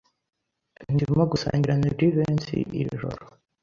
Ndimo 0.93 1.23
gusangira 1.31 1.73
na 1.81 1.89
Jivency 1.97 2.57
iri 2.79 2.91
joro. 2.99 3.21